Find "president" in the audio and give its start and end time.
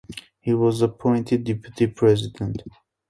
1.85-2.63